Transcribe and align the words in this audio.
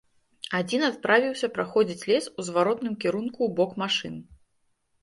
Адзін 0.59 0.81
адправіўся 0.87 1.51
праходзіць 1.57 2.07
лес 2.13 2.25
у 2.39 2.49
зваротным 2.51 2.93
кірунку 3.05 3.39
ў 3.43 3.49
бок 3.63 3.71
машын. 3.85 4.15